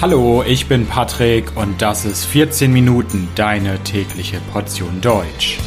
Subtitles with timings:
[0.00, 5.58] Hallo, ich bin Patrick und das ist 14 Minuten deine tägliche Portion Deutsch.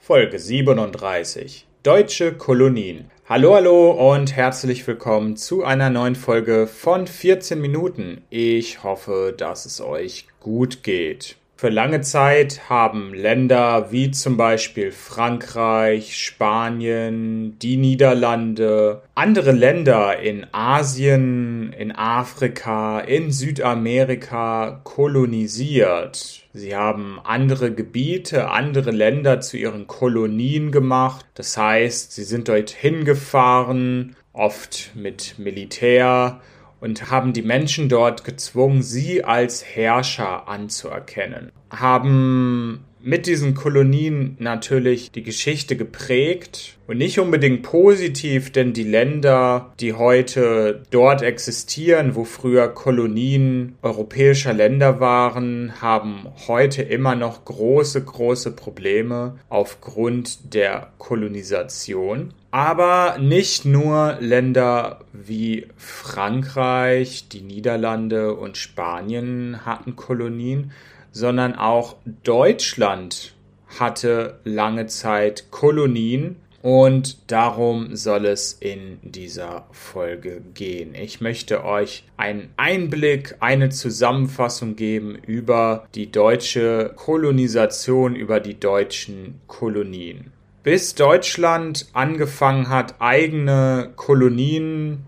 [0.00, 3.08] Folge 37 Deutsche Kolonien.
[3.28, 8.24] Hallo, hallo und herzlich willkommen zu einer neuen Folge von 14 Minuten.
[8.30, 11.36] Ich hoffe, dass es euch gut geht.
[11.58, 20.46] Für lange Zeit haben Länder wie zum Beispiel Frankreich, Spanien, die Niederlande, andere Länder in
[20.52, 26.42] Asien, in Afrika, in Südamerika kolonisiert.
[26.52, 31.24] Sie haben andere Gebiete, andere Länder zu ihren Kolonien gemacht.
[31.32, 36.42] Das heißt, sie sind dorthin gefahren, oft mit Militär
[36.80, 41.52] und haben die Menschen dort gezwungen, sie als Herrscher anzuerkennen.
[41.70, 49.72] Haben mit diesen Kolonien natürlich die Geschichte geprägt und nicht unbedingt positiv, denn die Länder,
[49.80, 58.02] die heute dort existieren, wo früher Kolonien europäischer Länder waren, haben heute immer noch große,
[58.04, 62.32] große Probleme aufgrund der Kolonisation.
[62.50, 70.72] Aber nicht nur Länder wie Frankreich, die Niederlande und Spanien hatten Kolonien,
[71.16, 73.34] sondern auch Deutschland
[73.78, 80.94] hatte lange Zeit Kolonien und darum soll es in dieser Folge gehen.
[80.94, 89.40] Ich möchte euch einen Einblick, eine Zusammenfassung geben über die deutsche Kolonisation, über die deutschen
[89.46, 90.32] Kolonien.
[90.62, 95.06] Bis Deutschland angefangen hat, eigene Kolonien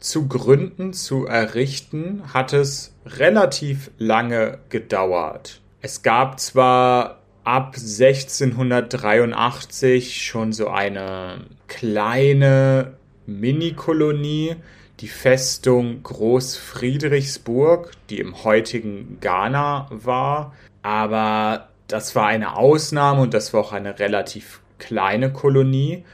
[0.00, 5.60] zu gründen, zu errichten, hat es relativ lange gedauert.
[5.82, 12.94] Es gab zwar ab 1683 schon so eine kleine
[13.26, 14.56] Mini-Kolonie,
[15.00, 23.52] die Festung Großfriedrichsburg, die im heutigen Ghana war, aber das war eine Ausnahme und das
[23.52, 26.04] war auch eine relativ kleine Kolonie.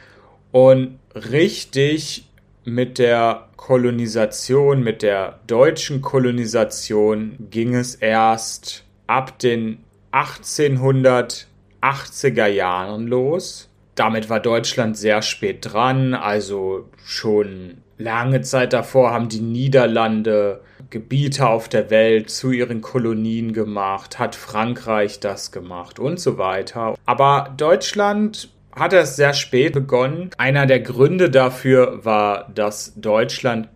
[0.52, 2.25] Und richtig
[2.66, 9.78] mit der Kolonisation, mit der deutschen Kolonisation ging es erst ab den
[10.12, 13.70] 1880er Jahren los.
[13.94, 20.60] Damit war Deutschland sehr spät dran, also schon lange Zeit davor haben die Niederlande
[20.90, 26.96] Gebiete auf der Welt zu ihren Kolonien gemacht, hat Frankreich das gemacht und so weiter.
[27.06, 30.30] Aber Deutschland hat es sehr spät begonnen.
[30.36, 33.68] Einer der Gründe dafür war, dass Deutschland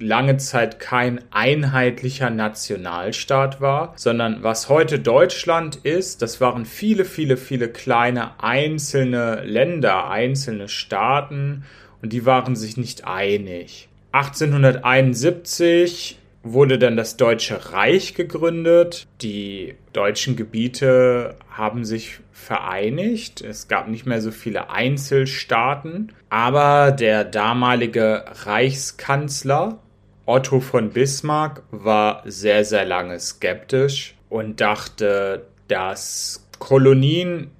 [0.00, 7.36] lange Zeit kein einheitlicher Nationalstaat war, sondern was heute Deutschland ist, das waren viele, viele,
[7.36, 11.64] viele kleine einzelne Länder, einzelne Staaten
[12.02, 13.88] und die waren sich nicht einig.
[14.12, 16.18] 1871
[16.52, 19.06] wurde dann das Deutsche Reich gegründet.
[19.22, 23.40] Die deutschen Gebiete haben sich vereinigt.
[23.40, 26.12] Es gab nicht mehr so viele Einzelstaaten.
[26.30, 29.78] Aber der damalige Reichskanzler
[30.26, 37.50] Otto von Bismarck war sehr, sehr lange skeptisch und dachte, dass Kolonien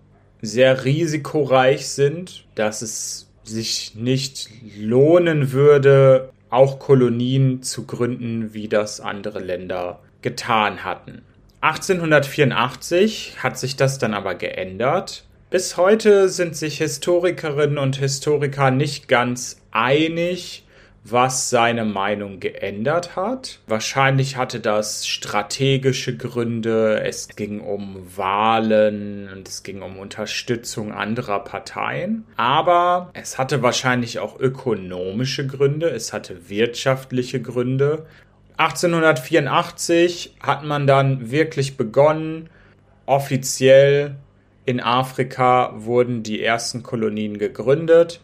[0.42, 9.00] sehr risikoreich sind, dass es sich nicht lohnen würde, auch Kolonien zu gründen, wie das
[9.00, 11.22] andere Länder getan hatten.
[11.60, 15.24] 1884 hat sich das dann aber geändert.
[15.50, 20.64] Bis heute sind sich Historikerinnen und Historiker nicht ganz einig,
[21.04, 23.60] was seine Meinung geändert hat.
[23.66, 31.40] Wahrscheinlich hatte das strategische Gründe, es ging um Wahlen und es ging um Unterstützung anderer
[31.40, 32.24] Parteien.
[32.36, 38.06] Aber es hatte wahrscheinlich auch ökonomische Gründe, es hatte wirtschaftliche Gründe.
[38.58, 42.50] 1884 hat man dann wirklich begonnen,
[43.06, 44.16] offiziell
[44.68, 48.20] in Afrika wurden die ersten Kolonien gegründet.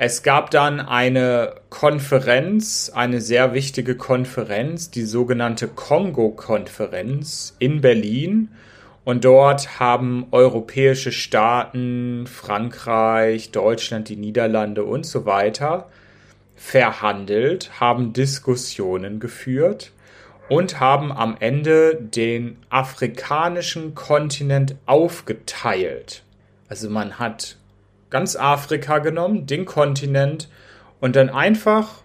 [0.00, 8.50] Es gab dann eine Konferenz, eine sehr wichtige Konferenz, die sogenannte Kongo-Konferenz in Berlin.
[9.04, 15.88] Und dort haben europäische Staaten, Frankreich, Deutschland, die Niederlande und so weiter
[16.54, 19.90] verhandelt, haben Diskussionen geführt
[20.48, 26.22] und haben am Ende den afrikanischen Kontinent aufgeteilt.
[26.68, 27.56] Also man hat
[28.10, 30.48] ganz Afrika genommen, den Kontinent,
[31.00, 32.02] und dann einfach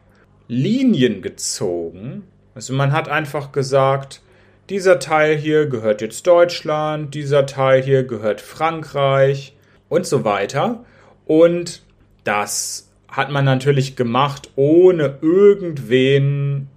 [0.47, 2.23] Linien gezogen.
[2.55, 4.21] Also man hat einfach gesagt,
[4.69, 9.55] dieser Teil hier gehört jetzt Deutschland, dieser Teil hier gehört Frankreich
[9.89, 10.85] und so weiter.
[11.25, 11.81] Und
[12.23, 16.67] das hat man natürlich gemacht, ohne irgendwen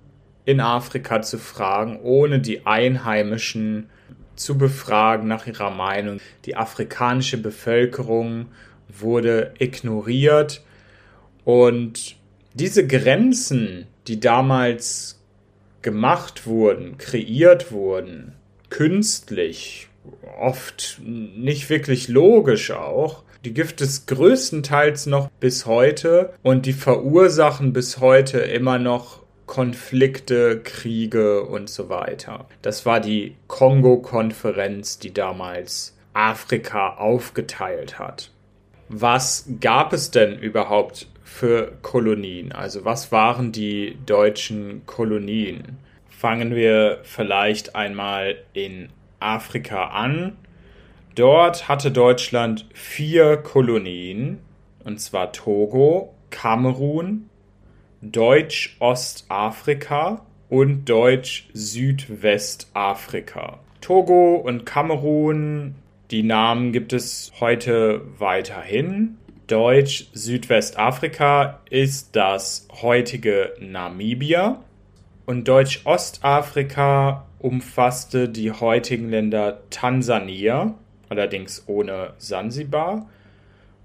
[0.44, 3.88] in Afrika zu fragen, ohne die Einheimischen
[4.36, 6.20] zu befragen nach ihrer Meinung.
[6.44, 8.46] Die afrikanische Bevölkerung
[8.88, 10.64] wurde ignoriert
[11.44, 12.16] und
[12.54, 15.20] diese Grenzen, die damals
[15.82, 18.32] gemacht wurden, kreiert wurden,
[18.70, 19.88] künstlich,
[20.40, 27.72] oft nicht wirklich logisch auch, die gibt es größtenteils noch bis heute und die verursachen
[27.72, 32.48] bis heute immer noch Konflikte, Kriege und so weiter.
[32.62, 38.32] Das war die Kongo-Konferenz, die damals Afrika aufgeteilt hat.
[38.88, 42.52] Was gab es denn überhaupt für Kolonien?
[42.52, 45.78] Also was waren die deutschen Kolonien?
[46.08, 50.36] Fangen wir vielleicht einmal in Afrika an.
[51.14, 54.38] Dort hatte Deutschland vier Kolonien,
[54.84, 57.28] und zwar Togo, Kamerun,
[58.02, 63.58] Deutsch-Ostafrika und Deutsch-Südwestafrika.
[63.80, 65.74] Togo und Kamerun,
[66.10, 69.16] die Namen gibt es heute weiterhin.
[69.48, 74.62] Deutsch-Südwestafrika ist das heutige Namibia
[75.24, 80.74] und Deutsch-Ostafrika umfasste die heutigen Länder Tansania,
[81.08, 83.08] allerdings ohne Sansibar,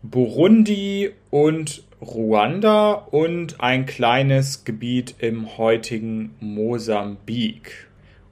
[0.04, 7.91] Burundi und Ruanda und ein kleines Gebiet im heutigen Mosambik.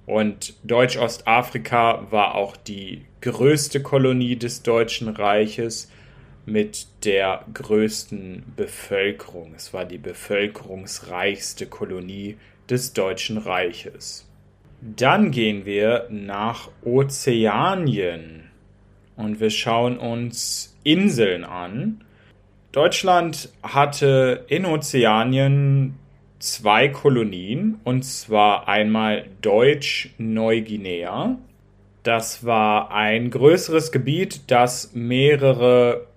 [0.09, 5.91] Und Deutsch-Ostafrika war auch die größte Kolonie des Deutschen Reiches
[6.47, 9.53] mit der größten Bevölkerung.
[9.55, 14.27] Es war die bevölkerungsreichste Kolonie des Deutschen Reiches.
[14.81, 18.49] Dann gehen wir nach Ozeanien
[19.15, 22.03] und wir schauen uns Inseln an.
[22.71, 25.98] Deutschland hatte in Ozeanien
[26.39, 31.37] zwei Kolonien, und zwar einmal Deutsch-Neuguinea.
[32.03, 36.07] Das war ein größeres Gebiet, das mehrere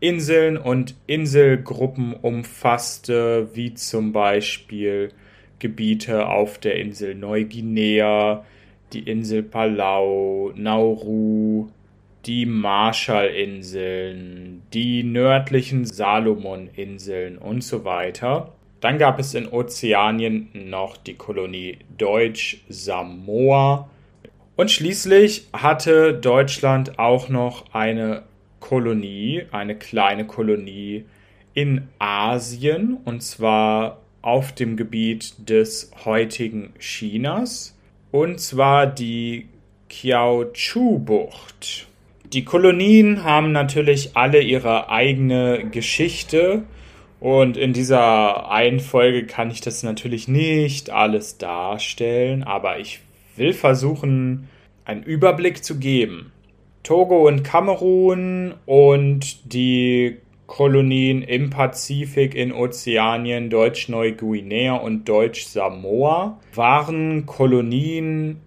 [0.00, 5.12] Inseln und Inselgruppen umfasste, wie zum Beispiel
[5.58, 8.44] Gebiete auf der Insel Neuguinea,
[8.92, 11.68] die Insel Palau, Nauru,
[12.26, 18.52] die Marshallinseln, die nördlichen Salomoninseln und so weiter.
[18.80, 23.90] Dann gab es in Ozeanien noch die Kolonie Deutsch-Samoa.
[24.56, 28.22] Und schließlich hatte Deutschland auch noch eine
[28.60, 31.04] Kolonie, eine kleine Kolonie
[31.54, 37.76] in Asien, und zwar auf dem Gebiet des heutigen Chinas,
[38.10, 39.48] und zwar die
[39.88, 41.86] Kiaochu-Bucht.
[42.32, 46.64] Die Kolonien haben natürlich alle ihre eigene Geschichte
[47.20, 53.00] und in dieser einen Folge kann ich das natürlich nicht alles darstellen, aber ich
[53.36, 54.48] will versuchen,
[54.84, 56.32] einen Überblick zu geben.
[56.82, 68.40] Togo und Kamerun und die Kolonien im Pazifik, in Ozeanien, Deutsch-Neuguinea und Deutsch-Samoa waren Kolonien,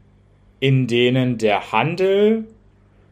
[0.59, 2.45] in denen der Handel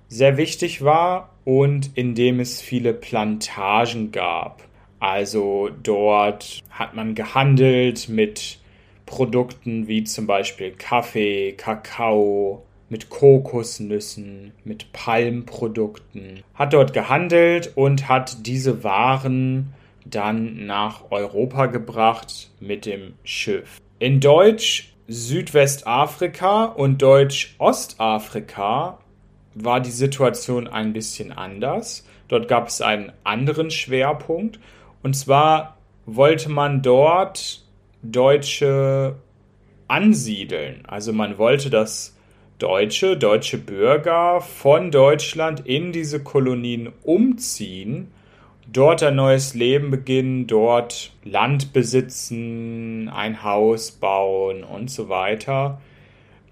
[0.08, 4.64] sehr wichtig war und in dem es viele Plantagen gab.
[5.00, 8.60] Also dort hat man gehandelt mit
[9.06, 18.46] Produkten wie zum Beispiel Kaffee, Kakao, mit Kokosnüssen, mit Palmprodukten, hat dort gehandelt und hat
[18.46, 19.74] diese Waren
[20.06, 23.80] dann nach Europa gebracht mit dem Schiff.
[24.00, 29.00] In Deutsch Südwestafrika und Deutsch Ostafrika
[29.56, 32.06] war die Situation ein bisschen anders.
[32.28, 34.60] Dort gab es einen anderen Schwerpunkt.
[35.04, 37.64] Und zwar wollte man dort
[38.02, 39.16] Deutsche
[39.88, 40.84] ansiedeln.
[40.88, 42.16] Also man wollte, dass
[42.60, 48.12] Deutsche, deutsche Bürger von Deutschland in diese Kolonien umziehen,
[48.68, 55.80] dort ein neues Leben beginnen, dort Land besitzen, ein Haus bauen und so weiter.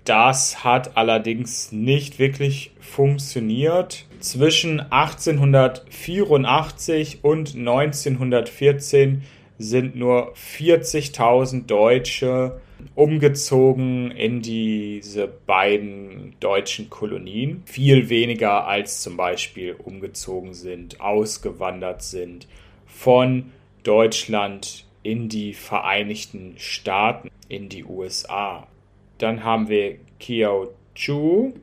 [0.07, 4.05] Das hat allerdings nicht wirklich funktioniert.
[4.21, 9.23] Zwischen 1884 und 1914
[9.57, 12.61] sind nur 40.000 Deutsche
[12.95, 17.63] umgezogen in diese beiden deutschen Kolonien.
[17.65, 22.47] Viel weniger als zum Beispiel umgezogen sind, ausgewandert sind
[22.85, 23.51] von
[23.83, 28.67] Deutschland in die Vereinigten Staaten, in die USA.
[29.17, 31.53] Dann haben wir Kiaochu,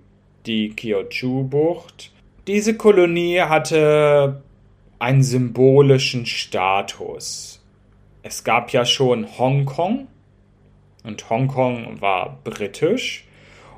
[0.46, 2.10] die Kiaochu-Bucht.
[2.46, 4.42] Diese Kolonie hatte
[4.98, 7.60] einen symbolischen Status.
[8.24, 10.08] es gab ja schon Hongkong
[11.04, 13.26] und Hongkong war britisch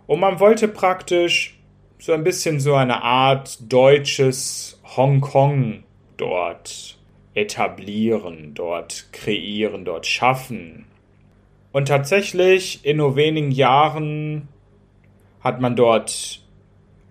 [0.07, 1.59] und man wollte praktisch
[1.99, 5.83] so ein bisschen so eine Art deutsches Hongkong
[6.17, 6.97] dort
[7.35, 10.87] etablieren, dort kreieren, dort schaffen.
[11.77, 14.49] Und tatsächlich in nur wenigen Jahren
[15.41, 16.41] hat man dort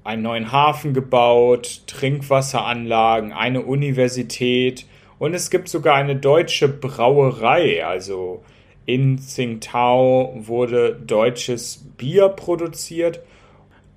[0.04, 4.88] einen neuen Hafen gebaut, Trinkwasseranlagen, eine Universität
[5.20, 7.86] und es gibt sogar eine deutsche Brauerei.
[7.86, 8.44] Also
[8.88, 13.20] in Tsingtao wurde deutsches Bier produziert.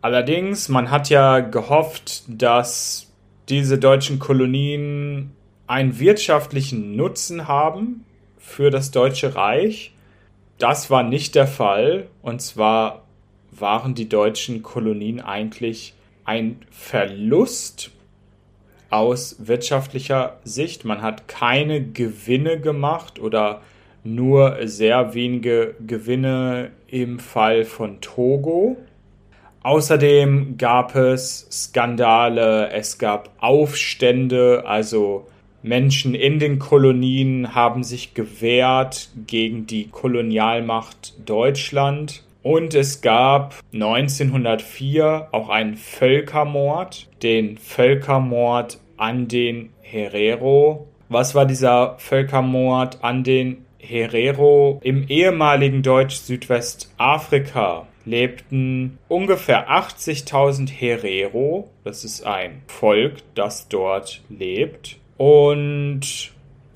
[0.02, 3.10] Allerdings, man hat ja gehofft, dass
[3.48, 5.32] diese deutschen Kolonien
[5.66, 8.04] einen wirtschaftlichen Nutzen haben
[8.36, 9.94] für das Deutsche Reich.
[10.58, 12.08] Das war nicht der Fall.
[12.20, 13.04] Und zwar
[13.50, 17.90] waren die deutschen Kolonien eigentlich ein Verlust
[18.90, 20.84] aus wirtschaftlicher Sicht.
[20.84, 23.62] Man hat keine Gewinne gemacht oder
[24.04, 28.76] nur sehr wenige Gewinne im Fall von Togo.
[29.62, 35.26] Außerdem gab es Skandale, es gab Aufstände, also
[35.62, 42.22] Menschen in den Kolonien haben sich gewehrt gegen die Kolonialmacht Deutschland.
[42.42, 50.86] Und es gab 1904 auch einen Völkermord, den Völkermord an den Herero.
[51.08, 54.80] Was war dieser Völkermord an den Herero?
[54.82, 61.70] Im ehemaligen Deutsch-Südwestafrika lebten ungefähr 80.000 Herero.
[61.84, 64.98] Das ist ein Volk, das dort lebt.
[65.18, 66.32] Und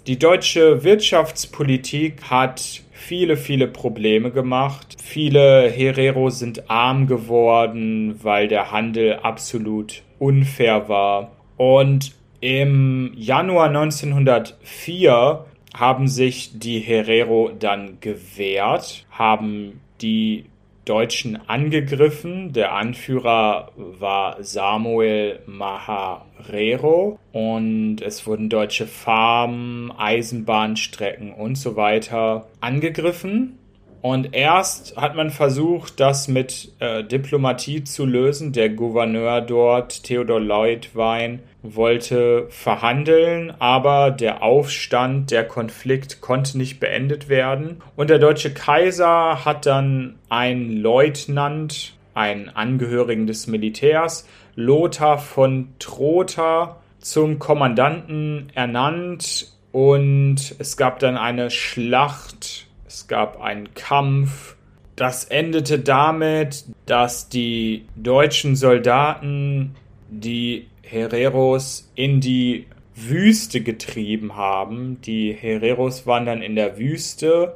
[0.07, 4.97] die deutsche Wirtschaftspolitik hat viele, viele Probleme gemacht.
[5.01, 11.31] Viele Herero sind arm geworden, weil der Handel absolut unfair war.
[11.57, 15.45] Und im Januar 1904
[15.75, 20.47] haben sich die Herero dann gewehrt, haben die
[20.85, 22.53] Deutschen angegriffen.
[22.53, 33.59] Der Anführer war Samuel Maharero und es wurden deutsche Farmen, Eisenbahnstrecken und so weiter angegriffen.
[34.03, 38.53] Und erst hat man versucht, das mit äh, Diplomatie zu lösen.
[38.53, 47.29] Der Gouverneur dort, Theodor Leutwein, wollte verhandeln, aber der Aufstand, der Konflikt konnte nicht beendet
[47.29, 47.81] werden.
[47.95, 56.83] Und der deutsche Kaiser hat dann einen Leutnant, einen Angehörigen des Militärs, Lothar von Trotha,
[56.99, 64.57] zum Kommandanten ernannt und es gab dann eine Schlacht es gab einen Kampf.
[64.97, 69.75] Das endete damit, dass die deutschen Soldaten
[70.11, 75.01] die Hereros in die Wüste getrieben haben.
[75.01, 77.55] Die Hereros waren dann in der Wüste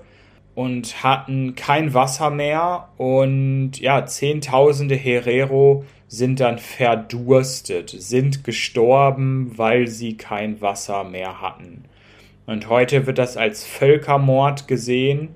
[0.54, 9.86] und hatten kein Wasser mehr und ja, zehntausende Herero sind dann verdurstet, sind gestorben, weil
[9.86, 11.84] sie kein Wasser mehr hatten.
[12.46, 15.34] Und heute wird das als Völkermord gesehen,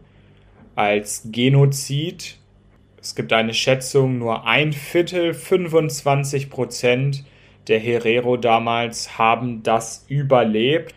[0.77, 2.39] als Genozid.
[3.01, 7.25] Es gibt eine Schätzung, nur ein Viertel, 25 Prozent
[7.67, 10.95] der Herero damals haben das überlebt.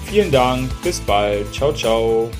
[0.06, 2.30] Vielen Dank, bis bald, ciao, ciao.